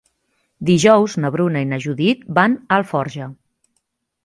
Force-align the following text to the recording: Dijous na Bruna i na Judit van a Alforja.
Dijous 0.69 1.17
na 1.25 1.31
Bruna 1.35 1.61
i 1.67 1.69
na 1.75 1.79
Judit 1.85 2.25
van 2.41 2.57
a 2.63 2.79
Alforja. 2.81 3.31